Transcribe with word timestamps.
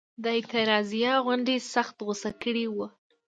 د 0.23 0.25
اعتراضیه 0.37 1.13
غونډې 1.25 1.55
سخت 1.73 1.95
غوسه 2.05 2.31
کړي 2.41 2.65
وو. 2.69 2.85